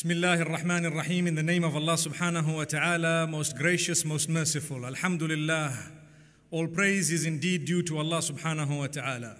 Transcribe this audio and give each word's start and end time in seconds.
Bismillah 0.00 0.38
ar-Rahman 0.38 0.86
ar-Rahim 0.86 1.26
in 1.26 1.34
the 1.34 1.42
name 1.42 1.64
of 1.64 1.74
Allah 1.74 1.94
subhanahu 1.94 2.56
wa 2.56 2.64
ta'ala, 2.64 3.26
most 3.26 3.56
gracious, 3.56 4.04
most 4.04 4.28
merciful. 4.28 4.84
Alhamdulillah. 4.84 5.72
All 6.50 6.66
praise 6.66 7.10
is 7.10 7.26
indeed 7.26 7.64
due 7.64 7.82
to 7.82 7.98
Allah 7.98 8.18
subhanahu 8.18 8.78
wa 8.78 8.86
ta'ala. 8.86 9.36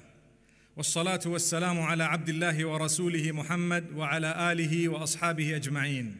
والصلاة 0.77 1.27
والسلام 1.27 1.81
على 1.81 2.05
عبد 2.05 2.29
الله 2.29 2.65
ورسوله 2.65 3.33
محمد 3.33 3.93
وعلى 3.97 4.53
آله 4.53 4.89
وأصحابه 4.89 5.57
أجمعين. 5.57 6.17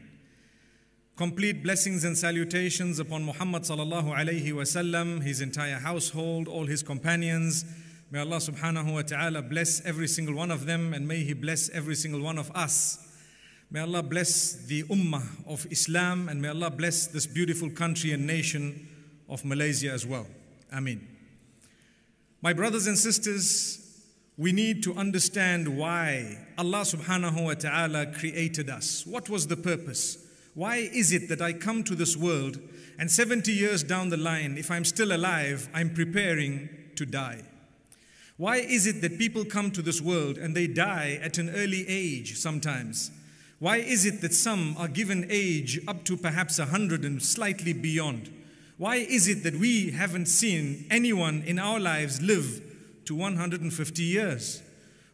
Complete 1.17 1.63
blessings 1.63 2.05
and 2.05 2.17
salutations 2.17 2.99
upon 2.99 3.25
Muhammad 3.25 3.63
sallallahu 3.63 4.15
alayhi 4.15 4.53
wasallam, 4.53 5.23
his 5.23 5.41
entire 5.41 5.79
household, 5.79 6.49
all 6.49 6.67
his 6.67 6.83
companions. 6.83 7.65
May 8.09 8.21
Allah 8.21 8.37
subhanahu 8.37 8.95
wa 8.95 9.03
ta'ala 9.03 9.43
bless 9.43 9.85
every 9.85 10.07
single 10.07 10.37
one 10.37 10.53
of 10.53 10.65
them 10.65 10.95
and 10.95 11.09
may 11.09 11.25
He 11.25 11.33
bless 11.33 11.69
every 11.71 11.97
single 11.97 12.21
one 12.21 12.39
of 12.39 12.53
us. 12.55 12.99
May 13.74 13.80
Allah 13.80 14.04
bless 14.04 14.52
the 14.66 14.84
ummah 14.84 15.24
of 15.48 15.66
Islam 15.72 16.28
and 16.28 16.42
may 16.42 16.50
Allah 16.50 16.70
bless 16.70 17.08
this 17.08 17.26
beautiful 17.26 17.70
country 17.70 18.12
and 18.12 18.28
nation 18.28 18.86
of 19.30 19.46
Malaysia 19.46 19.92
as 19.92 20.06
well. 20.06 20.28
Ameen. 20.74 21.08
My 22.42 22.52
brothers 22.52 22.88
and 22.88 22.98
sisters, 22.98 23.80
we 24.38 24.52
need 24.52 24.84
to 24.84 24.94
understand 24.96 25.70
why 25.70 26.38
Allah 26.58 26.82
subhanahu 26.82 27.46
wa 27.46 27.54
ta'ala 27.54 28.08
created 28.08 28.70
us. 28.70 29.06
What 29.08 29.30
was 29.30 29.48
the 29.48 29.56
purpose? 29.56 30.18
Why 30.54 30.76
is 30.76 31.14
it 31.14 31.30
that 31.30 31.42
I 31.42 31.54
come 31.54 31.86
to 31.86 31.96
this 31.96 32.18
world 32.18 32.60
and 33.00 33.10
70 33.10 33.54
years 33.54 33.84
down 33.84 34.10
the 34.10 34.18
line, 34.18 34.58
if 34.58 34.70
I'm 34.70 34.84
still 34.84 35.16
alive, 35.16 35.70
I'm 35.74 35.94
preparing 35.94 36.68
to 36.98 37.06
die? 37.06 37.44
Why 38.36 38.58
is 38.58 38.86
it 38.86 39.00
that 39.00 39.18
people 39.18 39.46
come 39.46 39.72
to 39.72 39.82
this 39.82 40.02
world 40.02 40.38
and 40.38 40.58
they 40.58 40.68
die 40.68 41.22
at 41.24 41.38
an 41.38 41.52
early 41.52 41.86
age 41.88 42.36
sometimes? 42.36 43.12
Why 43.62 43.78
is 43.78 44.08
it 44.08 44.22
that 44.22 44.34
some 44.34 44.76
are 44.80 44.88
given 44.88 45.28
age 45.30 45.80
up 45.88 46.04
to 46.06 46.18
perhaps 46.18 46.58
a 46.58 46.66
hundred 46.66 47.06
and 47.06 47.22
slightly 47.22 47.74
beyond? 47.74 48.34
Why 48.78 48.96
is 48.96 49.28
it 49.28 49.44
that 49.44 49.54
we 49.54 49.92
haven't 49.92 50.26
seen 50.26 50.88
anyone 50.90 51.44
in 51.46 51.60
our 51.60 51.80
lives 51.80 52.24
live 52.24 52.60
to 53.06 53.14
150 53.14 54.02
years? 54.02 54.64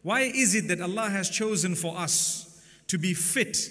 Why 0.00 0.20
is 0.22 0.54
it 0.54 0.66
that 0.68 0.80
Allah 0.80 1.10
has 1.10 1.28
chosen 1.28 1.74
for 1.74 1.94
us 1.98 2.64
to 2.86 2.96
be 2.96 3.12
fit 3.12 3.70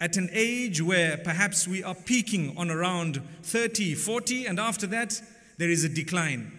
at 0.00 0.16
an 0.16 0.30
age 0.32 0.80
where 0.80 1.16
perhaps 1.16 1.66
we 1.66 1.82
are 1.82 1.96
peaking 1.96 2.56
on 2.56 2.70
around 2.70 3.20
30, 3.42 3.96
40, 3.96 4.46
and 4.46 4.60
after 4.60 4.86
that 4.86 5.20
there 5.56 5.70
is 5.70 5.82
a 5.82 5.88
decline? 5.88 6.52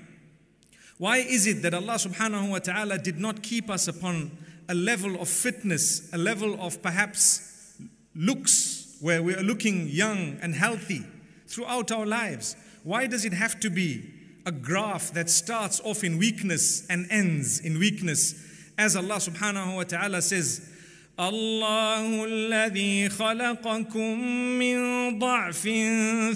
Why 0.98 1.20
is 1.20 1.48
it 1.48 1.62
that 1.62 1.74
Allah 1.74 1.94
subhanahu 1.94 2.50
wa 2.50 2.60
ta'ala 2.60 2.98
did 2.98 3.18
not 3.18 3.42
keep 3.44 3.70
us 3.70 3.88
upon 3.88 4.32
a 4.69 4.75
level 4.75 5.21
of 5.21 5.29
fitness, 5.29 6.13
a 6.13 6.19
level 6.19 6.61
of 6.61 6.83
perhaps 6.83 7.79
looks 8.15 8.97
where 9.01 9.23
we 9.23 9.35
are 9.35 9.43
looking 9.43 9.89
young 9.89 10.39
and 10.41 10.55
healthy 10.55 11.03
throughout 11.47 11.93
our 11.93 12.07
lives? 12.07 12.57
Why 12.83 13.07
does 13.07 13.25
it 13.25 13.33
have 13.33 13.61
to 13.61 13.71
be 13.71 14.11
a 14.47 14.53
graph 14.53 15.13
that 15.13 15.31
starts 15.31 15.81
off 15.81 16.05
in 16.05 16.19
weakness 16.19 16.87
and 16.89 17.07
ends 17.11 17.61
in 17.61 17.79
weakness? 17.79 18.35
As 18.77 18.97
Allah 18.97 19.17
subhanahu 19.17 19.77
wa 19.77 19.85
ta'ala 19.85 20.21
says, 20.23 20.71
الله 21.19 22.25
الذي 22.25 23.09
خلقكم 23.09 24.19
من 24.59 24.79
ضعف 25.19 25.69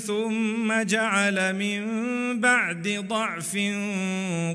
ثم 0.06 0.82
جعل 0.82 1.54
من 1.54 2.40
بعد 2.40 2.88
ضعف 3.08 3.56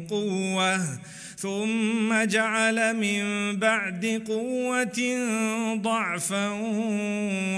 قوة 0.10 1.00
ثم 1.39 2.25
جعل 2.25 2.97
من 2.97 3.57
بعد 3.59 4.07
قوة 4.27 5.01
ضعفا 5.83 6.49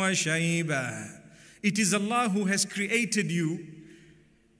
وشيبة 0.00 1.20
It 1.62 1.78
is 1.78 1.94
Allah 1.94 2.28
who 2.28 2.44
has 2.44 2.66
created 2.66 3.30
you 3.32 3.66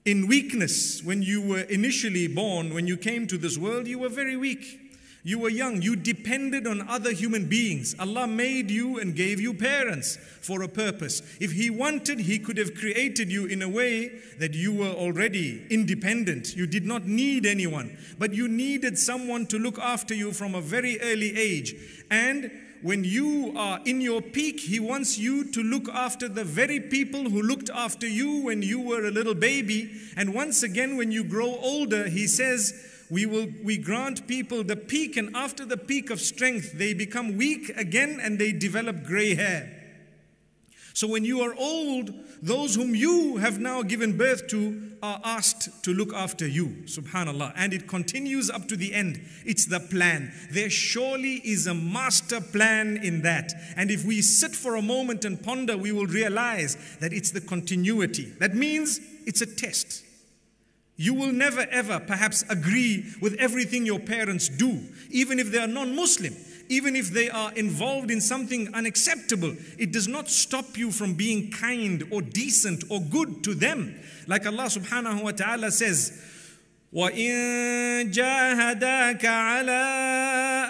in 0.05 0.27
weakness. 0.27 1.03
When 1.03 1.21
you 1.21 1.39
were 1.39 1.61
initially 1.61 2.27
born, 2.27 2.73
when 2.73 2.87
you 2.87 2.97
came 2.97 3.27
to 3.27 3.37
this 3.37 3.59
world, 3.59 3.87
you 3.87 3.99
were 3.99 4.09
very 4.09 4.37
weak. 4.37 4.80
You 5.23 5.37
were 5.37 5.49
young. 5.49 5.81
You 5.81 5.95
depended 5.95 6.65
on 6.65 6.87
other 6.87 7.11
human 7.11 7.47
beings. 7.47 7.95
Allah 7.99 8.27
made 8.27 8.71
you 8.71 8.99
and 8.99 9.15
gave 9.15 9.39
you 9.39 9.53
parents 9.53 10.17
for 10.41 10.63
a 10.63 10.67
purpose. 10.67 11.21
If 11.39 11.51
He 11.51 11.69
wanted, 11.69 12.21
He 12.21 12.39
could 12.39 12.57
have 12.57 12.73
created 12.73 13.31
you 13.31 13.45
in 13.45 13.61
a 13.61 13.69
way 13.69 14.19
that 14.39 14.55
you 14.55 14.73
were 14.73 14.89
already 14.89 15.65
independent. 15.69 16.55
You 16.55 16.65
did 16.65 16.85
not 16.85 17.05
need 17.05 17.45
anyone, 17.45 17.97
but 18.17 18.33
you 18.33 18.47
needed 18.47 18.97
someone 18.97 19.45
to 19.47 19.59
look 19.59 19.77
after 19.77 20.15
you 20.15 20.31
from 20.31 20.55
a 20.55 20.61
very 20.61 20.99
early 21.01 21.37
age. 21.37 21.75
And 22.09 22.49
when 22.81 23.03
you 23.03 23.53
are 23.55 23.79
in 23.85 24.01
your 24.01 24.23
peak, 24.23 24.59
He 24.59 24.79
wants 24.79 25.19
you 25.19 25.43
to 25.51 25.61
look 25.61 25.87
after 25.89 26.27
the 26.27 26.43
very 26.43 26.79
people 26.79 27.29
who 27.29 27.43
looked 27.43 27.69
after 27.69 28.07
you 28.07 28.41
when 28.41 28.63
you 28.63 28.79
were 28.79 29.05
a 29.05 29.11
little 29.11 29.35
baby. 29.35 29.91
And 30.17 30.33
once 30.33 30.63
again, 30.63 30.97
when 30.97 31.11
you 31.11 31.23
grow 31.23 31.57
older, 31.61 32.09
He 32.09 32.25
says, 32.25 32.73
we 33.11 33.25
will 33.25 33.47
we 33.61 33.77
grant 33.77 34.25
people 34.25 34.63
the 34.63 34.77
peak 34.77 35.17
and 35.17 35.35
after 35.35 35.65
the 35.65 35.77
peak 35.77 36.09
of 36.09 36.21
strength 36.21 36.71
they 36.73 36.93
become 36.93 37.37
weak 37.37 37.69
again 37.77 38.19
and 38.23 38.39
they 38.39 38.53
develop 38.53 39.03
gray 39.03 39.35
hair. 39.35 39.77
So 40.93 41.07
when 41.07 41.25
you 41.25 41.41
are 41.41 41.53
old 41.55 42.13
those 42.41 42.75
whom 42.75 42.95
you 42.95 43.37
have 43.37 43.59
now 43.59 43.83
given 43.83 44.17
birth 44.17 44.47
to 44.47 44.93
are 45.03 45.19
asked 45.23 45.83
to 45.83 45.93
look 45.93 46.13
after 46.13 46.47
you 46.47 46.67
subhanallah. 46.85 47.53
And 47.55 47.73
it 47.73 47.87
continues 47.87 48.49
up 48.49 48.67
to 48.69 48.77
the 48.77 48.93
end. 48.93 49.21
It's 49.45 49.65
the 49.65 49.79
plan. 49.79 50.31
There 50.49 50.69
surely 50.69 51.35
is 51.43 51.67
a 51.67 51.73
master 51.73 52.39
plan 52.39 52.97
in 52.97 53.23
that. 53.23 53.51
And 53.75 53.91
if 53.91 54.05
we 54.05 54.21
sit 54.21 54.55
for 54.55 54.75
a 54.75 54.81
moment 54.81 55.25
and 55.25 55.41
ponder 55.41 55.77
we 55.77 55.91
will 55.91 56.07
realize 56.07 56.77
that 56.99 57.11
it's 57.11 57.31
the 57.31 57.41
continuity. 57.41 58.31
That 58.39 58.55
means 58.55 59.01
it's 59.25 59.41
a 59.41 59.45
test 59.45 60.05
you 61.00 61.12
will 61.12 61.32
never 61.32 61.66
ever 61.70 62.00
perhaps 62.00 62.44
agree 62.48 63.04
with 63.20 63.34
everything 63.34 63.84
your 63.84 64.00
parents 64.00 64.48
do, 64.48 64.80
even 65.10 65.38
if 65.38 65.52
they 65.52 65.58
are 65.58 65.66
non 65.66 65.94
Muslim, 65.94 66.34
even 66.68 66.96
if 66.96 67.10
they 67.10 67.28
are 67.28 67.52
involved 67.52 68.10
in 68.10 68.20
something 68.20 68.72
unacceptable. 68.74 69.54
It 69.78 69.92
does 69.92 70.08
not 70.08 70.28
stop 70.28 70.78
you 70.78 70.90
from 70.90 71.14
being 71.14 71.50
kind 71.50 72.04
or 72.10 72.22
decent 72.22 72.84
or 72.90 73.00
good 73.00 73.44
to 73.44 73.54
them. 73.54 74.00
Like 74.26 74.46
Allah 74.46 74.64
subhanahu 74.64 75.22
wa 75.22 75.32
ta'ala 75.32 75.70
says, 75.70 76.22
وإن 76.92 78.10
جاهداك 78.10 79.24
على 79.24 79.84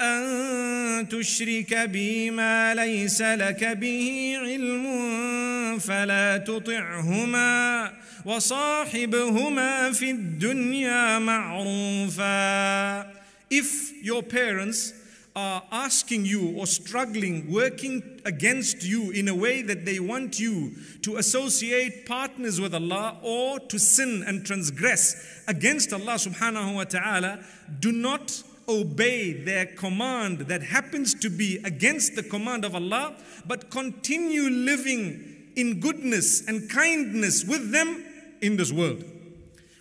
أن 0.00 1.08
تشرك 1.08 1.74
بي 1.74 2.30
ما 2.30 2.74
ليس 2.74 3.22
لك 3.22 3.64
به 3.64 4.36
علم 4.40 5.78
فلا 5.78 6.36
تطعهما 6.36 7.92
وصاحبهما 8.24 9.92
في 9.92 10.10
الدنيا 10.10 11.18
معروفا 11.18 13.16
If 13.50 13.92
your 14.02 14.22
parents 14.22 14.92
are 15.36 15.62
asking 15.70 16.24
you 16.24 16.56
or 16.56 16.66
struggling, 16.66 17.52
working 17.52 18.02
against 18.24 18.82
you 18.82 19.10
in 19.10 19.28
a 19.28 19.34
way 19.34 19.60
that 19.60 19.84
they 19.84 20.00
want 20.00 20.40
you 20.40 20.72
to 21.02 21.18
associate 21.18 22.06
partners 22.06 22.58
with 22.58 22.74
Allah 22.74 23.18
or 23.22 23.60
to 23.60 23.78
sin 23.78 24.24
and 24.26 24.46
transgress 24.46 25.42
against 25.46 25.92
Allah 25.92 26.14
subhanahu 26.14 26.74
wa 26.74 26.84
ta'ala, 26.84 27.38
do 27.80 27.92
not 27.92 28.42
obey 28.66 29.32
their 29.32 29.66
command 29.66 30.40
that 30.40 30.62
happens 30.62 31.14
to 31.14 31.28
be 31.28 31.60
against 31.64 32.16
the 32.16 32.22
command 32.22 32.64
of 32.64 32.74
Allah, 32.74 33.14
but 33.46 33.70
continue 33.70 34.48
living 34.48 35.52
in 35.54 35.80
goodness 35.80 36.46
and 36.48 36.68
kindness 36.70 37.44
with 37.44 37.72
them 37.72 38.04
in 38.41 38.57
this 38.57 38.71
world. 38.71 39.03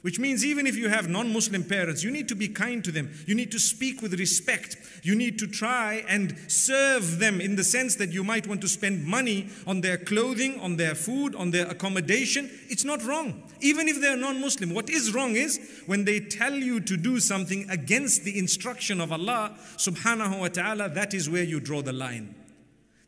Which 0.03 0.19
means, 0.19 0.47
even 0.47 0.67
if 0.67 0.77
you 0.77 0.89
have 0.89 1.11
non 1.11 1.31
Muslim 1.31 1.63
parents, 1.63 2.03
you 2.03 2.11
need 2.11 2.27
to 2.29 2.35
be 2.35 2.49
kind 2.49 2.83
to 2.85 2.91
them. 2.91 3.11
You 3.27 3.35
need 3.35 3.53
to 3.53 3.59
speak 3.59 4.01
with 4.01 4.19
respect. 4.19 4.79
You 5.03 5.15
need 5.15 5.39
to 5.41 5.47
try 5.47 6.05
and 6.09 6.35
serve 6.49 7.19
them 7.19 7.41
in 7.41 7.57
the 7.57 7.65
sense 7.65 7.97
that 7.97 8.11
you 8.11 8.25
might 8.25 8.47
want 8.47 8.63
to 8.63 8.69
spend 8.69 9.05
money 9.05 9.49
on 9.67 9.83
their 9.83 9.99
clothing, 9.99 10.59
on 10.61 10.77
their 10.77 10.95
food, 10.95 11.35
on 11.35 11.51
their 11.51 11.67
accommodation. 11.67 12.51
It's 12.71 12.85
not 12.85 13.05
wrong. 13.05 13.43
Even 13.61 13.89
if 13.89 14.01
they're 14.01 14.17
non 14.17 14.41
Muslim, 14.41 14.73
what 14.73 14.89
is 14.89 15.13
wrong 15.15 15.37
is 15.37 15.83
when 15.85 16.07
they 16.07 16.19
tell 16.21 16.55
you 16.55 16.81
to 16.81 16.97
do 16.97 17.21
something 17.21 17.69
against 17.69 18.25
the 18.25 18.39
instruction 18.39 19.03
of 19.03 19.13
Allah 19.13 19.53
subhanahu 19.77 20.41
wa 20.41 20.49
ta'ala, 20.49 20.89
that 20.91 21.13
is 21.13 21.29
where 21.29 21.45
you 21.45 21.61
draw 21.61 21.83
the 21.83 21.93
line. 21.93 22.40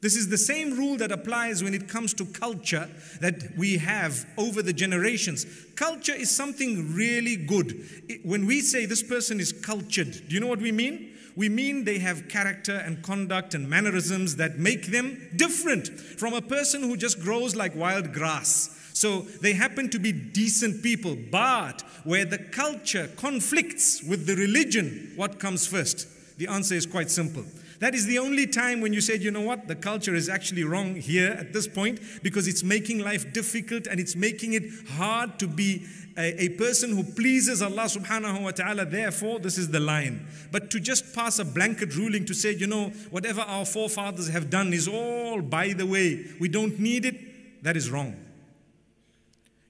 This 0.03 0.17
is 0.17 0.29
the 0.29 0.37
same 0.37 0.77
rule 0.77 0.97
that 0.97 1.13
applies 1.13 1.63
when 1.63 1.75
it 1.75 1.89
comes 1.89 2.13
to 2.15 2.25
culture 2.27 2.91
that 3.21 3.57
we 3.57 3.79
have 3.79 4.27
over 4.37 4.61
the 4.61 4.73
generations. 4.73 5.47
Culture 5.77 6.15
is 6.15 6.29
something 6.29 6.93
really 6.93 7.37
good. 7.37 8.21
When 8.25 8.45
we 8.45 8.63
say 8.63 8.85
this 8.85 9.03
person 9.03 9.39
is 9.39 9.53
cultured, 9.53 10.11
do 10.29 10.35
you 10.35 10.41
know 10.41 10.49
what 10.49 10.61
we 10.61 10.73
mean? 10.73 11.17
We 11.37 11.49
mean 11.49 11.85
they 11.85 12.01
have 12.01 12.29
character 12.29 12.75
and 12.75 13.01
conduct 13.05 13.55
and 13.55 13.71
mannerisms 13.71 14.37
that 14.37 14.59
make 14.59 14.87
them 14.87 15.31
different 15.37 15.89
from 15.89 16.35
a 16.35 16.43
person 16.43 16.83
who 16.83 16.97
just 16.97 17.21
grows 17.21 17.55
like 17.55 17.77
wild 17.77 18.13
grass. 18.13 18.77
So 18.95 19.21
they 19.21 19.53
happen 19.53 19.89
to 19.91 20.01
be 20.01 20.11
decent 20.11 20.83
people, 20.83 21.17
but 21.31 21.83
where 22.03 22.25
the 22.25 22.39
culture 22.39 23.09
conflicts 23.17 24.03
with 24.03 24.27
the 24.27 24.35
religion, 24.35 25.13
what 25.15 25.39
comes 25.39 25.65
first? 25.65 26.09
The 26.39 26.49
answer 26.49 26.75
is 26.75 26.87
quite 26.87 27.11
simple. 27.11 27.45
That 27.83 27.97
is 27.97 28.07
the 28.07 28.21
only 28.21 28.47
time 28.47 28.81
when 28.81 28.93
you 28.93 29.01
said, 29.01 29.25
you 29.25 29.33
know 29.33 29.41
what, 29.41 29.67
the 29.67 29.75
culture 29.75 30.15
is 30.15 30.29
actually 30.29 30.63
wrong 30.63 30.95
here 30.95 31.33
at 31.33 31.53
this 31.53 31.67
point 31.67 31.99
because 32.23 32.47
it's 32.47 32.63
making 32.63 33.01
life 33.01 33.33
difficult 33.33 33.89
and 33.89 33.99
it's 33.99 34.15
making 34.15 34.53
it 34.53 34.63
hard 34.91 35.41
to 35.41 35.49
be 35.49 35.85
a, 36.17 36.45
a, 36.45 36.49
person 36.51 36.91
who 36.91 37.03
pleases 37.03 37.61
Allah 37.61 37.87
subhanahu 37.87 38.45
wa 38.45 38.53
ta'ala. 38.53 38.85
Therefore, 38.85 39.41
this 39.41 39.59
is 39.59 39.73
the 39.73 39.81
line. 39.81 40.29
But 40.53 40.71
to 40.71 40.79
just 40.79 41.13
pass 41.13 41.41
a 41.41 41.45
blanket 41.45 41.97
ruling 41.97 42.25
to 42.27 42.35
say, 42.35 42.55
you 42.55 42.69
know, 42.69 42.91
whatever 43.11 43.41
our 43.41 43.65
forefathers 43.65 44.29
have 44.29 44.49
done 44.49 44.73
is 44.73 44.87
all 44.87 45.43
by 45.43 45.73
the 45.73 45.85
way, 45.85 46.25
we 46.39 46.47
don't 46.49 46.79
need 46.79 47.05
it, 47.05 47.65
that 47.65 47.77
is 47.77 47.91
wrong. 47.91 48.15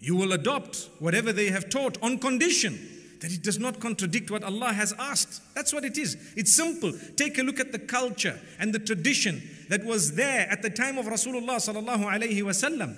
You 0.01 0.17
will 0.17 0.35
adopt 0.35 0.91
whatever 0.99 1.33
they 1.33 1.49
have 1.49 1.71
taught 1.71 1.97
on 2.03 2.19
condition 2.19 2.92
that 3.23 3.33
it 3.33 3.43
does 3.43 3.59
not 3.59 3.79
contradict 3.79 4.31
what 4.31 4.43
Allah 4.43 4.73
has 4.73 4.93
asked. 4.99 5.41
That's 5.55 5.73
what 5.73 5.85
it 5.85 5.97
is. 5.97 6.17
It's 6.37 6.53
simple. 6.53 6.93
Take 7.17 7.39
a 7.39 7.43
look 7.43 7.61
at 7.61 7.71
the 7.71 7.79
culture 7.79 8.39
and 8.59 8.75
the 8.75 8.81
tradition 8.81 9.41
that 9.69 9.85
was 9.85 10.17
there 10.17 10.49
at 10.51 10.61
the 10.61 10.71
time 10.71 10.99
of 10.99 11.07
Rasulullah 11.07 11.57
sallallahu 11.57 12.05
alaihi 12.05 12.43
wasallam 12.43 12.97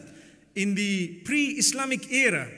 in 0.55 0.75
the 0.75 1.21
pre-Islamic 1.25 2.11
era. 2.11 2.49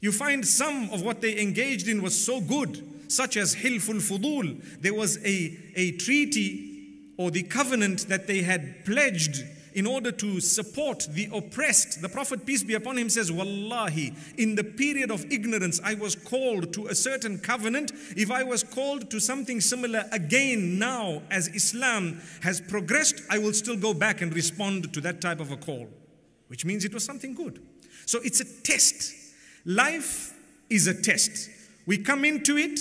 You 0.00 0.12
find 0.12 0.46
some 0.46 0.90
of 0.90 1.02
what 1.02 1.22
they 1.22 1.40
engaged 1.40 1.88
in 1.88 2.02
was 2.02 2.22
so 2.22 2.40
good, 2.40 3.10
such 3.10 3.38
as 3.38 3.54
Hilful 3.54 3.94
Fudul. 3.94 4.62
There 4.82 4.94
was 4.94 5.16
a, 5.24 5.58
a 5.74 5.92
treaty 5.92 7.14
or 7.16 7.30
the 7.30 7.44
covenant 7.44 8.08
that 8.08 8.26
they 8.26 8.42
had 8.42 8.84
pledged 8.84 9.44
in 9.74 9.86
order 9.86 10.12
to 10.12 10.40
support 10.40 11.06
the 11.10 11.28
oppressed. 11.32 12.02
The 12.02 12.08
Prophet, 12.08 12.44
peace 12.46 12.62
be 12.62 12.74
upon 12.74 12.98
him, 12.98 13.08
says, 13.08 13.30
Wallahi, 13.30 14.14
in 14.36 14.54
the 14.54 14.64
period 14.64 15.10
of 15.10 15.24
ignorance, 15.30 15.80
I 15.82 15.94
was 15.94 16.14
called 16.14 16.72
to 16.74 16.86
a 16.86 16.94
certain 16.94 17.38
covenant. 17.38 17.92
If 18.16 18.30
I 18.30 18.42
was 18.42 18.62
called 18.62 19.10
to 19.10 19.20
something 19.20 19.60
similar 19.60 20.04
again 20.12 20.78
now, 20.78 21.22
as 21.30 21.48
Islam 21.48 22.20
has 22.42 22.60
progressed, 22.60 23.22
I 23.30 23.38
will 23.38 23.52
still 23.52 23.76
go 23.76 23.94
back 23.94 24.20
and 24.20 24.34
respond 24.34 24.92
to 24.92 25.00
that 25.02 25.20
type 25.20 25.40
of 25.40 25.50
a 25.50 25.56
call, 25.56 25.88
which 26.48 26.64
means 26.64 26.84
it 26.84 26.94
was 26.94 27.04
something 27.04 27.34
good. 27.34 27.60
So 28.06 28.20
it's 28.22 28.40
a 28.40 28.62
test. 28.62 29.14
Life 29.64 30.34
is 30.68 30.86
a 30.86 30.94
test. 30.94 31.50
We 31.86 31.98
come 31.98 32.24
into 32.24 32.56
it 32.56 32.78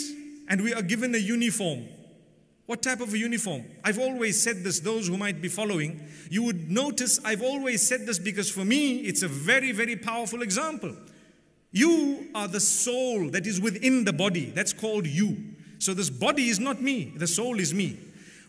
and 0.49 0.61
we 0.61 0.73
are 0.73 0.81
given 0.81 1.15
a 1.15 1.17
uniform. 1.17 1.87
What 2.65 2.81
type 2.81 3.01
of 3.01 3.13
a 3.13 3.17
uniform? 3.17 3.65
I've 3.83 3.99
always 3.99 4.41
said 4.41 4.63
this, 4.63 4.79
those 4.79 5.07
who 5.07 5.17
might 5.17 5.41
be 5.41 5.47
following, 5.47 6.07
you 6.29 6.43
would 6.43 6.69
notice 6.69 7.19
I've 7.25 7.41
always 7.41 7.85
said 7.85 8.05
this 8.05 8.19
because 8.19 8.49
for 8.49 8.63
me 8.63 8.99
it's 8.99 9.23
a 9.23 9.27
very, 9.27 9.71
very 9.71 9.95
powerful 9.95 10.41
example. 10.41 10.95
You 11.71 12.29
are 12.35 12.47
the 12.47 12.59
soul 12.59 13.29
that 13.31 13.47
is 13.47 13.59
within 13.59 14.03
the 14.05 14.13
body. 14.13 14.51
That's 14.51 14.73
called 14.73 15.07
you. 15.07 15.37
So 15.79 15.93
this 15.93 16.09
body 16.09 16.49
is 16.49 16.59
not 16.59 16.81
me, 16.81 17.13
the 17.17 17.27
soul 17.27 17.59
is 17.59 17.73
me. 17.73 17.97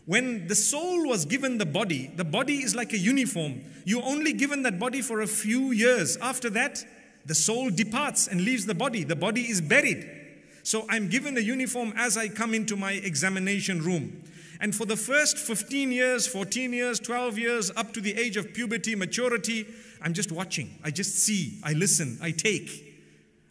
When 0.04 0.48
the 0.48 0.54
soul 0.54 1.08
was 1.08 1.24
given 1.24 1.58
the 1.58 1.66
body, 1.66 2.12
the 2.16 2.24
body 2.24 2.62
is 2.62 2.74
like 2.74 2.92
a 2.92 2.98
uniform. 2.98 3.62
You 3.84 4.02
only 4.02 4.32
given 4.32 4.62
that 4.64 4.78
body 4.78 5.00
for 5.00 5.20
a 5.20 5.26
few 5.26 5.70
years. 5.70 6.16
After 6.16 6.50
that, 6.50 6.84
the 7.24 7.34
soul 7.34 7.70
departs 7.70 8.26
and 8.26 8.40
leaves 8.44 8.66
the 8.66 8.74
body. 8.74 9.04
The 9.04 9.16
body 9.16 9.42
is 9.42 9.60
buried. 9.60 10.21
So 10.62 10.86
I'm 10.88 11.08
given 11.08 11.36
a 11.36 11.40
uniform 11.40 11.92
as 11.96 12.16
I 12.16 12.28
come 12.28 12.54
into 12.54 12.76
my 12.76 12.92
examination 12.92 13.82
room. 13.82 14.22
And 14.60 14.74
for 14.74 14.86
the 14.86 14.96
first 14.96 15.38
15 15.38 15.90
years, 15.90 16.26
14 16.26 16.72
years, 16.72 17.00
12 17.00 17.36
years, 17.36 17.72
up 17.76 17.92
to 17.94 18.00
the 18.00 18.16
age 18.16 18.36
of 18.36 18.54
puberty, 18.54 18.94
maturity, 18.94 19.66
I'm 20.00 20.14
just 20.14 20.30
watching. 20.30 20.78
I 20.84 20.92
just 20.92 21.16
see, 21.16 21.58
I 21.64 21.72
listen, 21.72 22.16
I 22.22 22.30
take, 22.30 22.94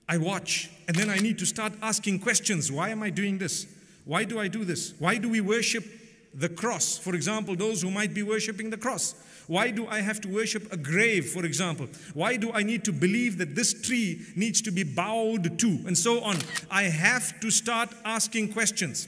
I 0.07 0.17
watch. 0.17 0.69
And 0.87 0.95
then 0.95 1.09
I 1.09 1.17
need 1.17 1.37
to 1.39 1.45
start 1.45 1.73
asking 1.81 2.19
questions. 2.19 2.71
Why 2.71 2.89
am 2.89 3.03
I 3.03 3.09
doing 3.09 3.39
this? 3.39 3.67
Why 4.05 4.23
do 4.23 4.39
I 4.39 4.47
do 4.47 4.63
this? 4.63 4.93
Why 4.99 5.17
do 5.17 5.27
we 5.27 5.41
worship 5.41 5.85
the 6.33 6.49
cross? 6.49 6.97
For 6.97 7.15
example, 7.15 7.55
those 7.55 7.81
who 7.81 7.91
might 7.91 8.13
be 8.13 8.23
worshiping 8.23 8.69
the 8.69 8.77
cross. 8.77 9.15
Why 9.47 9.71
do 9.71 9.87
I 9.87 9.99
have 9.99 10.21
to 10.21 10.29
worship 10.29 10.71
a 10.71 10.77
grave, 10.77 11.29
for 11.29 11.45
example? 11.45 11.87
Why 12.13 12.37
do 12.37 12.51
I 12.53 12.63
need 12.63 12.85
to 12.85 12.93
believe 12.93 13.37
that 13.39 13.55
this 13.55 13.73
tree 13.73 14.21
needs 14.35 14.61
to 14.61 14.71
be 14.71 14.83
bowed 14.83 15.59
to? 15.59 15.79
And 15.85 15.97
so 15.97 16.21
on. 16.21 16.37
I 16.69 16.83
have 16.83 17.39
to 17.41 17.49
start 17.49 17.89
asking 18.05 18.53
questions. 18.53 19.07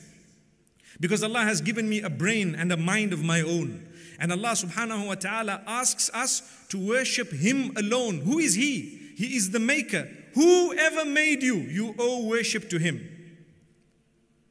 Because 1.00 1.24
Allah 1.24 1.42
has 1.42 1.62
given 1.62 1.88
me 1.88 2.02
a 2.02 2.10
brain 2.10 2.56
and 2.56 2.72
a 2.72 2.78
mind 2.78 3.14
of 3.14 3.24
my 3.24 3.42
own. 3.42 3.88
And 4.20 4.32
Allah 4.32 4.52
subhanahu 4.52 5.08
wa 5.08 5.16
ta'ala 5.16 5.62
asks 5.66 6.10
us 6.14 6.42
to 6.70 6.78
worship 6.78 7.32
Him 7.32 7.72
alone. 7.78 8.20
Who 8.20 8.40
is 8.40 8.56
He? 8.56 9.14
He 9.16 9.36
is 9.36 9.52
the 9.52 9.60
Maker. 9.60 10.10
Whoever 10.34 11.06
made 11.06 11.44
you, 11.44 11.56
you 11.56 11.96
owe 12.00 12.26
worship 12.26 12.70
to 12.70 12.80
Him. 12.80 13.02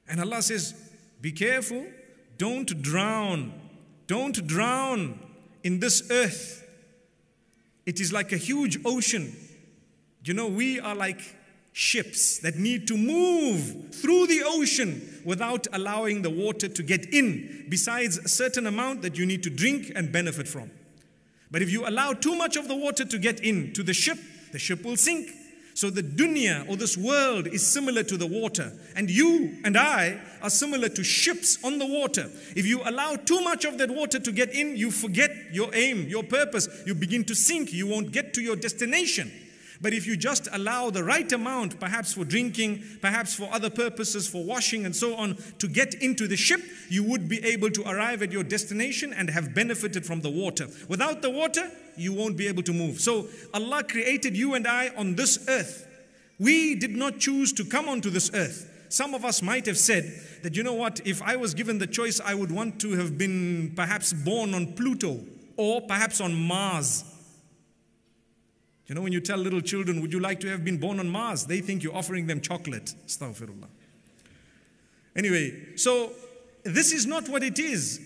And 0.08 0.20
Allah 0.20 0.42
says, 0.42 0.74
Be 1.20 1.32
careful, 1.32 1.86
don't 2.38 2.82
drown. 2.82 3.52
Don't 4.06 4.46
drown 4.46 5.18
in 5.64 5.80
this 5.80 6.10
earth, 6.10 6.66
it 7.86 8.00
is 8.00 8.12
like 8.12 8.32
a 8.32 8.36
huge 8.36 8.78
ocean. 8.84 9.34
You 10.24 10.34
know, 10.34 10.46
we 10.46 10.80
are 10.80 10.94
like 10.94 11.20
ships 11.72 12.38
that 12.40 12.56
need 12.56 12.86
to 12.88 12.96
move 12.96 13.94
through 13.94 14.26
the 14.26 14.42
ocean 14.44 15.20
without 15.24 15.66
allowing 15.72 16.22
the 16.22 16.30
water 16.30 16.68
to 16.68 16.82
get 16.82 17.12
in, 17.12 17.66
besides 17.68 18.18
a 18.18 18.28
certain 18.28 18.66
amount 18.66 19.02
that 19.02 19.16
you 19.16 19.26
need 19.26 19.42
to 19.42 19.50
drink 19.50 19.90
and 19.94 20.12
benefit 20.12 20.46
from. 20.46 20.70
But 21.50 21.62
if 21.62 21.70
you 21.70 21.86
allow 21.86 22.12
too 22.12 22.36
much 22.36 22.56
of 22.56 22.68
the 22.68 22.76
water 22.76 23.04
to 23.04 23.18
get 23.18 23.40
in 23.40 23.72
to 23.74 23.82
the 23.82 23.94
ship, 23.94 24.18
the 24.52 24.58
ship 24.58 24.84
will 24.84 24.96
sink. 24.96 25.30
So 25.74 25.90
the 25.90 26.02
dunya 26.02 26.68
or 26.68 26.76
this 26.76 26.96
world 26.96 27.46
is 27.46 27.66
similar 27.66 28.02
to 28.04 28.16
the 28.16 28.26
water. 28.26 28.72
And 28.94 29.10
you 29.10 29.56
and 29.64 29.76
I 29.76 30.20
are 30.42 30.50
similar 30.50 30.88
to 30.90 31.02
ships 31.02 31.58
on 31.64 31.78
the 31.78 31.86
water. 31.86 32.30
If 32.54 32.66
you 32.66 32.82
allow 32.84 33.16
too 33.16 33.40
much 33.40 33.64
of 33.64 33.78
that 33.78 33.90
water 33.90 34.18
to 34.18 34.32
get 34.32 34.54
in, 34.54 34.76
you 34.76 34.90
forget 34.90 35.30
your 35.50 35.74
aim, 35.74 36.08
your 36.08 36.24
purpose. 36.24 36.68
You 36.86 36.94
begin 36.94 37.24
to 37.24 37.34
sink. 37.34 37.72
You 37.72 37.86
won't 37.86 38.12
get 38.12 38.34
to 38.34 38.42
your 38.42 38.56
destination. 38.56 39.32
But 39.82 39.92
if 39.92 40.06
you 40.06 40.16
just 40.16 40.48
allow 40.52 40.90
the 40.90 41.02
right 41.02 41.30
amount, 41.32 41.80
perhaps 41.80 42.12
for 42.12 42.24
drinking, 42.24 42.84
perhaps 43.00 43.34
for 43.34 43.48
other 43.52 43.68
purposes, 43.68 44.28
for 44.28 44.44
washing 44.44 44.86
and 44.86 44.94
so 44.94 45.16
on, 45.16 45.36
to 45.58 45.66
get 45.66 45.94
into 45.94 46.28
the 46.28 46.36
ship, 46.36 46.60
you 46.88 47.02
would 47.02 47.28
be 47.28 47.44
able 47.44 47.68
to 47.70 47.82
arrive 47.90 48.22
at 48.22 48.30
your 48.30 48.44
destination 48.44 49.12
and 49.12 49.28
have 49.28 49.56
benefited 49.56 50.06
from 50.06 50.20
the 50.20 50.30
water. 50.30 50.68
Without 50.88 51.20
the 51.20 51.30
water, 51.30 51.68
you 51.96 52.12
won't 52.12 52.36
be 52.36 52.48
able 52.48 52.62
to 52.64 52.72
move. 52.72 53.00
So 53.00 53.28
Allah 53.54 53.84
created 53.84 54.36
you 54.36 54.54
and 54.54 54.66
I 54.66 54.90
on 54.96 55.14
this 55.14 55.44
earth. 55.48 55.86
We 56.38 56.74
did 56.74 56.96
not 56.96 57.18
choose 57.18 57.52
to 57.54 57.64
come 57.64 57.88
onto 57.88 58.10
this 58.10 58.30
earth. 58.34 58.68
Some 58.88 59.14
of 59.14 59.24
us 59.24 59.42
might 59.42 59.66
have 59.66 59.78
said 59.78 60.12
that, 60.42 60.56
you 60.56 60.62
know 60.62 60.74
what, 60.74 61.00
if 61.06 61.22
I 61.22 61.36
was 61.36 61.54
given 61.54 61.78
the 61.78 61.86
choice, 61.86 62.20
I 62.20 62.34
would 62.34 62.50
want 62.50 62.80
to 62.80 62.92
have 62.92 63.16
been 63.16 63.72
perhaps 63.74 64.12
born 64.12 64.54
on 64.54 64.74
Pluto 64.74 65.20
or 65.56 65.80
perhaps 65.82 66.20
on 66.20 66.34
Mars 66.34 67.04
you 68.92 68.94
know, 68.94 69.00
when 69.00 69.12
you 69.14 69.22
tell 69.22 69.38
little 69.38 69.62
children, 69.62 70.02
would 70.02 70.12
you 70.12 70.20
like 70.20 70.40
to 70.40 70.48
have 70.48 70.66
been 70.66 70.76
born 70.76 71.00
on 71.00 71.08
Mars? 71.08 71.46
They 71.46 71.62
think 71.62 71.82
you're 71.82 71.96
offering 71.96 72.26
them 72.26 72.42
chocolate. 72.42 72.94
Astaghfirullah. 73.06 73.68
Anyway, 75.16 75.76
so 75.76 76.12
this 76.62 76.92
is 76.92 77.06
not 77.06 77.26
what 77.26 77.42
it 77.42 77.58
is. 77.58 78.00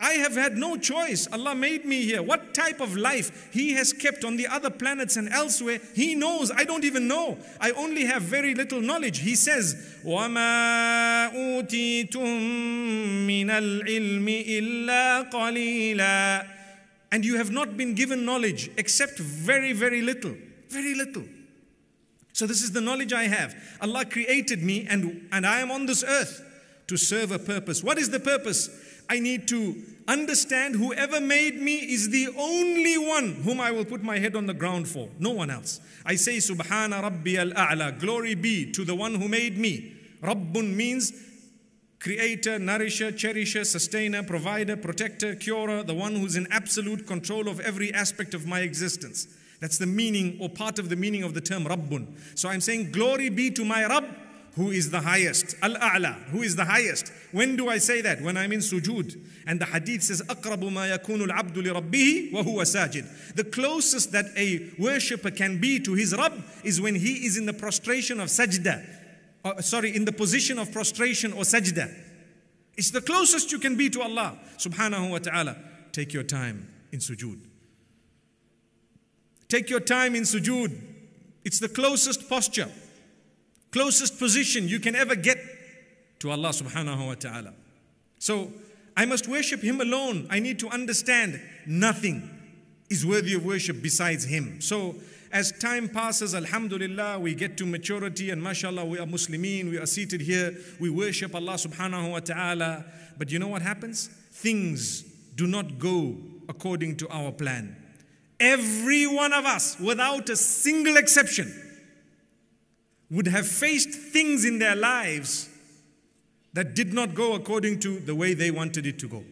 I 0.00 0.14
have 0.14 0.34
had 0.34 0.56
no 0.56 0.76
choice. 0.76 1.28
Allah 1.32 1.54
made 1.54 1.84
me 1.84 2.02
here. 2.02 2.22
What 2.22 2.54
type 2.54 2.80
of 2.80 2.96
life 2.96 3.50
He 3.52 3.74
has 3.74 3.92
kept 3.92 4.24
on 4.24 4.36
the 4.36 4.48
other 4.48 4.68
planets 4.68 5.16
and 5.16 5.28
elsewhere, 5.28 5.78
He 5.94 6.16
knows. 6.16 6.50
I 6.50 6.64
don't 6.64 6.84
even 6.84 7.06
know. 7.06 7.38
I 7.60 7.70
only 7.70 8.04
have 8.06 8.22
very 8.22 8.54
little 8.54 8.80
knowledge. 8.80 9.18
He 9.20 9.36
says, 9.36 10.00
وَمَا 10.04 11.32
أُوتِيتُم 11.32 13.26
مِّنَ 13.26 13.46
الْعِلْمِ 13.46 14.46
إِلَّا 14.46 15.30
قَلِيلًا 15.30 16.48
and 17.12 17.26
you 17.26 17.36
have 17.36 17.52
not 17.52 17.76
been 17.76 17.94
given 17.94 18.24
knowledge 18.24 18.70
except 18.78 19.18
very, 19.18 19.74
very 19.74 20.00
little. 20.00 20.34
Very 20.70 20.94
little. 20.94 21.24
So, 22.32 22.46
this 22.46 22.62
is 22.62 22.72
the 22.72 22.80
knowledge 22.80 23.12
I 23.12 23.24
have. 23.24 23.54
Allah 23.82 24.06
created 24.06 24.62
me, 24.62 24.86
and, 24.88 25.28
and 25.30 25.46
I 25.46 25.60
am 25.60 25.70
on 25.70 25.84
this 25.84 26.02
earth 26.02 26.42
to 26.86 26.96
serve 26.96 27.30
a 27.30 27.38
purpose. 27.38 27.84
What 27.84 27.98
is 27.98 28.08
the 28.08 28.18
purpose? 28.18 28.70
I 29.09 29.19
need 29.19 29.47
to 29.49 29.75
understand 30.07 30.75
whoever 30.75 31.19
made 31.19 31.61
me 31.61 31.75
is 31.75 32.09
the 32.09 32.29
only 32.37 32.97
one 32.97 33.33
whom 33.43 33.59
I 33.59 33.71
will 33.71 33.85
put 33.85 34.03
my 34.03 34.19
head 34.19 34.35
on 34.35 34.45
the 34.45 34.53
ground 34.53 34.87
for, 34.87 35.09
no 35.19 35.31
one 35.31 35.49
else. 35.49 35.81
I 36.05 36.15
say, 36.15 36.37
Subhana 36.37 37.01
Rabbi 37.01 37.35
al 37.35 37.51
A'la, 37.51 37.99
glory 37.99 38.35
be 38.35 38.71
to 38.71 38.85
the 38.85 38.95
one 38.95 39.15
who 39.15 39.27
made 39.27 39.57
me. 39.57 39.95
Rabbun 40.21 40.75
means 40.75 41.13
creator, 41.99 42.59
nourisher, 42.59 43.11
cherisher, 43.11 43.65
sustainer, 43.65 44.23
provider, 44.23 44.77
protector, 44.77 45.35
curer, 45.35 45.83
the 45.83 45.93
one 45.93 46.15
who's 46.15 46.35
in 46.35 46.47
absolute 46.51 47.05
control 47.05 47.47
of 47.47 47.59
every 47.59 47.93
aspect 47.93 48.33
of 48.33 48.45
my 48.45 48.61
existence. 48.61 49.27
That's 49.59 49.77
the 49.77 49.87
meaning 49.87 50.37
or 50.39 50.49
part 50.49 50.79
of 50.79 50.89
the 50.89 50.95
meaning 50.95 51.23
of 51.23 51.33
the 51.33 51.41
term 51.41 51.65
Rabbun. 51.65 52.17
So 52.37 52.49
I'm 52.49 52.61
saying, 52.61 52.91
Glory 52.91 53.29
be 53.29 53.49
to 53.51 53.65
my 53.65 53.85
Rabb 53.85 54.05
who 54.56 54.70
is 54.70 54.90
the 54.90 55.00
highest. 55.00 55.56
Al 55.62 55.74
A'la, 55.74 56.14
who 56.30 56.42
is 56.42 56.56
the 56.56 56.64
highest. 56.64 57.12
When 57.32 57.56
do 57.56 57.68
I 57.68 57.78
say 57.78 58.02
that? 58.02 58.20
When 58.20 58.36
I'm 58.36 58.52
in 58.52 58.60
sujood. 58.60 59.18
And 59.46 59.60
the 59.60 59.64
hadith 59.64 60.02
says, 60.02 60.22
أَقْرَبُ 60.22 60.60
مَا 60.70 60.96
يَكُونُ 60.96 61.26
الْعَبْدُ 61.26 61.54
لِرَبِّهِ 61.54 62.32
وَهُوَ 62.32 62.56
سَاجِد. 62.62 63.34
The 63.34 63.44
closest 63.44 64.12
that 64.12 64.26
a 64.36 64.70
worshipper 64.78 65.30
can 65.30 65.58
be 65.58 65.80
to 65.80 65.94
his 65.94 66.14
Rabb 66.16 66.44
is 66.64 66.80
when 66.80 66.94
he 66.94 67.26
is 67.26 67.38
in 67.38 67.46
the 67.46 67.52
prostration 67.54 68.20
of 68.20 68.28
sajda 68.28 69.00
uh, 69.44 69.60
sorry, 69.60 69.94
in 69.94 70.04
the 70.04 70.12
position 70.12 70.58
of 70.58 70.72
prostration 70.72 71.32
or 71.32 71.42
sajda. 71.42 71.92
It's 72.76 72.90
the 72.90 73.00
closest 73.00 73.52
you 73.52 73.58
can 73.58 73.76
be 73.76 73.90
to 73.90 74.02
Allah 74.02 74.38
subhanahu 74.56 75.10
wa 75.10 75.18
ta'ala. 75.18 75.56
Take 75.92 76.12
your 76.12 76.22
time 76.22 76.68
in 76.90 77.00
sujood. 77.00 77.40
Take 79.48 79.68
your 79.68 79.80
time 79.80 80.14
in 80.14 80.22
sujood. 80.22 80.80
It's 81.44 81.58
the 81.58 81.68
closest 81.68 82.28
posture, 82.28 82.70
closest 83.71 84.19
position 84.19 84.67
you 84.67 84.79
can 84.79 84.95
ever 84.95 85.15
get 85.15 85.37
to 86.19 86.31
Allah 86.31 86.49
subhanahu 86.49 87.07
wa 87.07 87.15
ta'ala. 87.15 87.53
So 88.19 88.51
I 88.95 89.05
must 89.05 89.27
worship 89.27 89.61
Him 89.61 89.81
alone. 89.81 90.27
I 90.29 90.39
need 90.39 90.59
to 90.59 90.69
understand 90.69 91.39
nothing 91.65 92.29
is 92.89 93.05
worthy 93.05 93.33
of 93.33 93.45
worship 93.45 93.81
besides 93.81 94.23
Him. 94.25 94.61
So 94.61 94.95
as 95.31 95.51
time 95.51 95.89
passes, 95.89 96.33
Alhamdulillah, 96.33 97.19
we 97.19 97.35
get 97.35 97.57
to 97.57 97.65
maturity 97.65 98.29
and 98.29 98.41
mashallah, 98.41 98.85
we 98.85 98.97
are 98.97 99.05
Muslimin, 99.05 99.69
we 99.69 99.77
are 99.77 99.85
seated 99.85 100.21
here, 100.21 100.55
we 100.79 100.89
worship 100.89 101.35
Allah 101.35 101.53
subhanahu 101.53 102.11
wa 102.11 102.19
ta'ala. 102.19 102.85
But 103.17 103.31
you 103.31 103.39
know 103.39 103.49
what 103.49 103.61
happens? 103.61 104.07
Things 104.31 105.01
do 105.35 105.45
not 105.45 105.79
go 105.79 106.15
according 106.47 106.95
to 106.97 107.09
our 107.09 107.31
plan. 107.31 107.75
Every 108.39 109.05
one 109.05 109.33
of 109.33 109.45
us, 109.45 109.79
without 109.79 110.29
a 110.29 110.35
single 110.35 110.97
exception, 110.97 111.51
would 113.09 113.27
have 113.27 113.47
faced 113.47 113.89
things 113.89 114.45
in 114.45 114.59
their 114.59 114.75
lives 114.75 115.49
that 116.53 116.73
did 116.73 116.93
not 116.93 117.13
go 117.13 117.33
according 117.33 117.79
to 117.79 117.99
the 117.99 118.15
way 118.15 118.33
they 118.33 118.51
wanted 118.51 118.85
it 118.85 118.99
to 118.99 119.07
go. 119.07 119.23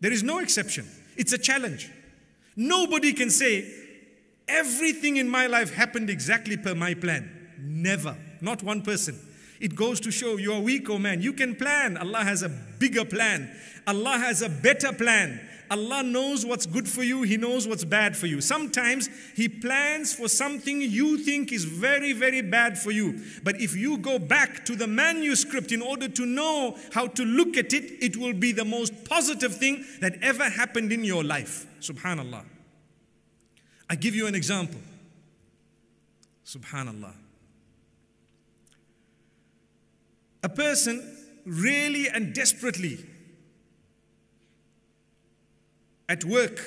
There 0.00 0.12
is 0.12 0.22
no 0.22 0.38
exception. 0.38 0.86
It's 1.16 1.32
a 1.32 1.38
challenge. 1.38 1.90
Nobody 2.56 3.12
can 3.12 3.30
say, 3.30 3.70
everything 4.48 5.16
in 5.16 5.28
my 5.28 5.46
life 5.46 5.72
happened 5.74 6.10
exactly 6.10 6.56
per 6.56 6.74
my 6.74 6.94
plan. 6.94 7.30
Never. 7.58 8.16
Not 8.40 8.62
one 8.62 8.82
person. 8.82 9.18
It 9.64 9.74
goes 9.74 9.98
to 10.00 10.10
show 10.10 10.36
you 10.36 10.52
are 10.52 10.60
weak, 10.60 10.90
oh 10.90 10.98
man. 10.98 11.22
You 11.22 11.32
can 11.32 11.54
plan. 11.56 11.96
Allah 11.96 12.22
has 12.22 12.42
a 12.42 12.50
bigger 12.50 13.06
plan. 13.06 13.50
Allah 13.86 14.18
has 14.18 14.42
a 14.42 14.50
better 14.50 14.92
plan. 14.92 15.40
Allah 15.70 16.02
knows 16.02 16.44
what's 16.44 16.66
good 16.66 16.86
for 16.86 17.02
you, 17.02 17.22
He 17.22 17.38
knows 17.38 17.66
what's 17.66 17.82
bad 17.82 18.14
for 18.14 18.26
you. 18.26 18.42
Sometimes 18.42 19.08
He 19.34 19.48
plans 19.48 20.12
for 20.12 20.28
something 20.28 20.82
you 20.82 21.16
think 21.16 21.50
is 21.50 21.64
very, 21.64 22.12
very 22.12 22.42
bad 22.42 22.76
for 22.78 22.90
you. 22.90 23.22
But 23.42 23.58
if 23.58 23.74
you 23.74 23.96
go 23.96 24.18
back 24.18 24.66
to 24.66 24.76
the 24.76 24.86
manuscript 24.86 25.72
in 25.72 25.80
order 25.80 26.08
to 26.08 26.26
know 26.26 26.76
how 26.92 27.06
to 27.06 27.24
look 27.24 27.56
at 27.56 27.72
it, 27.72 28.04
it 28.04 28.18
will 28.18 28.34
be 28.34 28.52
the 28.52 28.66
most 28.66 29.06
positive 29.06 29.56
thing 29.56 29.82
that 30.02 30.18
ever 30.20 30.44
happened 30.44 30.92
in 30.92 31.04
your 31.04 31.24
life. 31.24 31.66
Subhanallah. 31.80 32.44
I 33.88 33.94
give 33.94 34.14
you 34.14 34.26
an 34.26 34.34
example. 34.34 34.80
Subhanallah. 36.44 37.23
A 40.44 40.48
person 40.48 41.02
really 41.46 42.06
and 42.08 42.34
desperately 42.34 42.98
at 46.06 46.22
work 46.24 46.60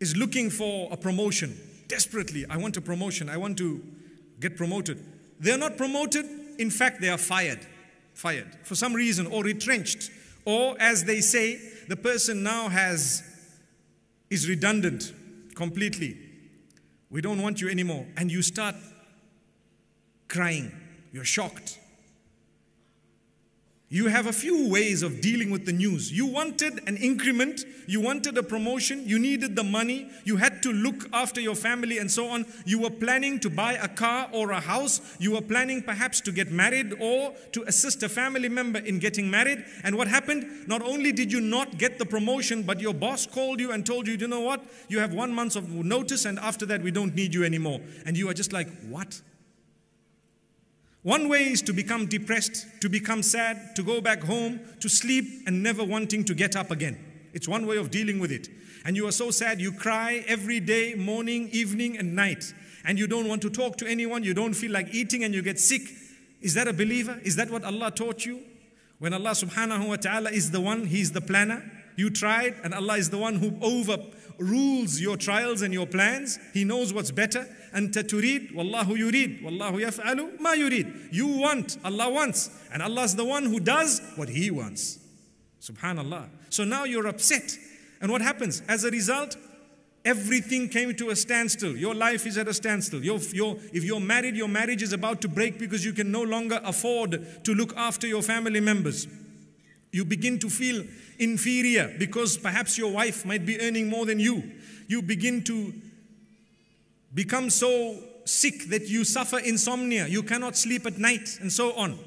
is 0.00 0.16
looking 0.16 0.50
for 0.50 0.88
a 0.90 0.96
promotion 0.96 1.56
desperately. 1.86 2.44
I 2.50 2.56
want 2.56 2.76
a 2.76 2.80
promotion. 2.80 3.28
I 3.28 3.36
want 3.36 3.56
to 3.58 3.80
get 4.40 4.56
promoted. 4.56 4.98
They're 5.38 5.56
not 5.56 5.76
promoted. 5.76 6.26
In 6.58 6.68
fact, 6.68 7.00
they 7.00 7.08
are 7.08 7.18
fired. 7.18 7.60
Fired 8.12 8.48
for 8.64 8.74
some 8.74 8.92
reason 8.92 9.26
or 9.26 9.44
retrenched. 9.44 10.10
Or 10.44 10.74
as 10.80 11.04
they 11.04 11.20
say, 11.20 11.60
the 11.86 11.96
person 11.96 12.42
now 12.42 12.68
has 12.68 13.22
is 14.30 14.48
redundant 14.48 15.12
completely. 15.54 16.16
We 17.08 17.20
don't 17.20 17.40
want 17.40 17.60
you 17.60 17.68
anymore. 17.68 18.06
And 18.16 18.32
you 18.32 18.42
start 18.42 18.74
crying. 20.26 20.72
You're 21.12 21.24
shocked. 21.24 21.78
You 23.92 24.06
have 24.06 24.28
a 24.28 24.32
few 24.32 24.70
ways 24.70 25.02
of 25.02 25.20
dealing 25.20 25.50
with 25.50 25.66
the 25.66 25.72
news. 25.72 26.12
You 26.12 26.24
wanted 26.24 26.80
an 26.86 26.96
increment, 26.96 27.64
you 27.88 28.00
wanted 28.00 28.38
a 28.38 28.42
promotion, 28.44 29.02
you 29.04 29.18
needed 29.18 29.56
the 29.56 29.64
money, 29.64 30.08
you 30.22 30.36
had 30.36 30.62
to 30.62 30.72
look 30.72 31.08
after 31.12 31.40
your 31.40 31.56
family 31.56 31.98
and 31.98 32.08
so 32.08 32.28
on. 32.28 32.46
You 32.64 32.78
were 32.78 32.90
planning 32.90 33.40
to 33.40 33.50
buy 33.50 33.72
a 33.72 33.88
car 33.88 34.28
or 34.32 34.52
a 34.52 34.60
house, 34.60 35.16
you 35.18 35.32
were 35.32 35.40
planning 35.40 35.82
perhaps 35.82 36.20
to 36.20 36.30
get 36.30 36.52
married 36.52 36.94
or 37.00 37.34
to 37.50 37.64
assist 37.64 38.04
a 38.04 38.08
family 38.08 38.48
member 38.48 38.78
in 38.78 39.00
getting 39.00 39.28
married. 39.28 39.64
And 39.82 39.96
what 39.96 40.06
happened? 40.06 40.68
Not 40.68 40.82
only 40.82 41.10
did 41.10 41.32
you 41.32 41.40
not 41.40 41.76
get 41.76 41.98
the 41.98 42.06
promotion, 42.06 42.62
but 42.62 42.80
your 42.80 42.94
boss 42.94 43.26
called 43.26 43.58
you 43.58 43.72
and 43.72 43.84
told 43.84 44.06
you, 44.06 44.14
you 44.14 44.28
know 44.28 44.38
what? 44.38 44.64
You 44.86 45.00
have 45.00 45.14
one 45.14 45.34
month 45.34 45.56
of 45.56 45.68
notice, 45.68 46.26
and 46.26 46.38
after 46.38 46.64
that, 46.66 46.80
we 46.80 46.92
don't 46.92 47.16
need 47.16 47.34
you 47.34 47.42
anymore. 47.42 47.80
And 48.06 48.16
you 48.16 48.28
are 48.28 48.34
just 48.34 48.52
like, 48.52 48.68
what? 48.82 49.20
One 51.02 51.30
way 51.30 51.44
is 51.44 51.62
to 51.62 51.72
become 51.72 52.06
depressed, 52.06 52.66
to 52.82 52.90
become 52.90 53.22
sad, 53.22 53.74
to 53.76 53.82
go 53.82 54.02
back 54.02 54.22
home, 54.22 54.60
to 54.80 54.88
sleep, 54.88 55.44
and 55.46 55.62
never 55.62 55.82
wanting 55.82 56.24
to 56.24 56.34
get 56.34 56.54
up 56.56 56.70
again. 56.70 56.98
It's 57.32 57.48
one 57.48 57.66
way 57.66 57.78
of 57.78 57.90
dealing 57.90 58.18
with 58.18 58.30
it. 58.30 58.48
And 58.84 58.96
you 58.96 59.06
are 59.08 59.12
so 59.12 59.30
sad, 59.30 59.60
you 59.60 59.72
cry 59.72 60.24
every 60.26 60.60
day, 60.60 60.94
morning, 60.94 61.48
evening, 61.52 61.96
and 61.96 62.14
night. 62.14 62.52
And 62.84 62.98
you 62.98 63.06
don't 63.06 63.28
want 63.28 63.40
to 63.42 63.50
talk 63.50 63.76
to 63.78 63.86
anyone, 63.86 64.24
you 64.24 64.34
don't 64.34 64.52
feel 64.52 64.72
like 64.72 64.94
eating, 64.94 65.24
and 65.24 65.34
you 65.34 65.40
get 65.40 65.58
sick. 65.58 65.82
Is 66.42 66.52
that 66.54 66.68
a 66.68 66.72
believer? 66.72 67.18
Is 67.24 67.36
that 67.36 67.50
what 67.50 67.64
Allah 67.64 67.90
taught 67.90 68.26
you? 68.26 68.42
When 68.98 69.14
Allah 69.14 69.30
subhanahu 69.30 69.88
wa 69.88 69.96
ta'ala 69.96 70.30
is 70.30 70.50
the 70.50 70.60
one, 70.60 70.84
He's 70.84 71.12
the 71.12 71.22
planner. 71.22 71.62
You 71.96 72.10
tried, 72.10 72.56
and 72.62 72.74
Allah 72.74 72.98
is 72.98 73.08
the 73.08 73.18
one 73.18 73.36
who 73.36 73.50
overrules 74.39 74.99
your 74.99 75.17
trials 75.17 75.61
and 75.61 75.73
your 75.73 75.87
plans. 75.87 76.39
He 76.53 76.63
knows 76.63 76.93
what's 76.93 77.11
better. 77.11 77.47
أنت 77.75 77.99
تريد 77.99 78.53
والله 78.55 78.97
يريد 78.97 79.43
والله 79.43 79.81
يفعل 79.81 80.39
ما 80.39 80.53
يريد. 80.53 81.11
You 81.11 81.27
want, 81.27 81.77
Allah 81.83 82.09
wants. 82.09 82.49
And 82.71 82.81
Allah 82.81 83.03
is 83.03 83.15
the 83.15 83.25
one 83.25 83.45
who 83.45 83.59
does 83.59 84.01
what 84.15 84.29
He 84.29 84.49
wants. 84.51 84.99
Subhanallah. 85.61 86.29
So 86.49 86.63
now 86.63 86.83
you're 86.83 87.07
upset. 87.07 87.57
And 88.01 88.11
what 88.11 88.21
happens? 88.21 88.61
As 88.67 88.83
a 88.83 88.91
result, 88.91 89.35
everything 90.05 90.69
came 90.69 90.95
to 90.95 91.09
a 91.09 91.15
standstill. 91.15 91.75
Your 91.75 91.95
life 91.95 92.25
is 92.25 92.37
at 92.37 92.47
a 92.47 92.53
standstill. 92.53 93.03
You're, 93.03 93.19
you're, 93.33 93.57
if 93.73 93.83
you're 93.83 93.99
married, 93.99 94.35
your 94.35 94.47
marriage 94.47 94.83
is 94.83 94.93
about 94.93 95.21
to 95.21 95.27
break 95.27 95.57
because 95.57 95.83
you 95.83 95.93
can 95.93 96.11
no 96.11 96.21
longer 96.21 96.61
afford 96.63 97.43
to 97.43 97.53
look 97.55 97.75
after 97.75 98.05
your 98.05 98.21
family 98.21 98.59
members. 98.59 99.07
You 99.92 100.04
begin 100.04 100.38
to 100.40 100.50
feel 100.50 100.84
inferior 101.18 101.94
because 101.98 102.36
perhaps 102.36 102.78
your 102.78 102.92
wife 102.92 103.24
might 103.24 103.44
be 103.44 103.60
earning 103.60 103.88
more 103.88 104.06
than 104.06 104.20
you. 104.20 104.42
You 104.86 105.02
begin 105.02 105.42
to 105.44 105.72
become 107.12 107.50
so 107.50 107.98
sick 108.24 108.68
that 108.68 108.88
you 108.88 109.04
suffer 109.04 109.38
insomnia, 109.38 110.06
you 110.06 110.22
cannot 110.22 110.56
sleep 110.56 110.86
at 110.86 110.98
night, 110.98 111.38
and 111.40 111.52
so 111.52 111.72
on. 111.74 111.98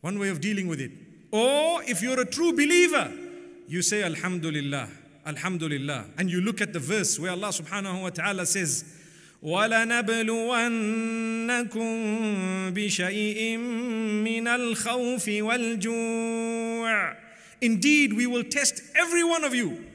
One 0.00 0.18
way 0.18 0.28
of 0.28 0.40
dealing 0.40 0.68
with 0.68 0.80
it. 0.80 0.92
Or 1.32 1.82
if 1.82 2.02
you're 2.02 2.20
a 2.20 2.26
true 2.26 2.52
believer, 2.52 3.12
you 3.66 3.82
say 3.82 4.02
Alhamdulillah, 4.04 4.88
Alhamdulillah, 5.26 6.06
and 6.18 6.30
you 6.30 6.40
look 6.40 6.60
at 6.60 6.72
the 6.72 6.78
verse 6.78 7.18
where 7.18 7.32
Allah 7.32 7.48
subhanahu 7.48 8.02
wa 8.02 8.10
ta'ala 8.10 8.46
says, 8.46 8.84
ولنبلونكم 9.44 10.70
بشيء 12.70 13.56
من 14.26 14.48
الخوف 14.48 15.28
والجوع 15.28 17.14
Indeed, 17.64 18.12
we 18.12 18.26
will 18.26 18.44
test 18.44 18.82
every 18.94 19.24
one 19.24 19.44
of 19.44 19.54
you 19.54 19.93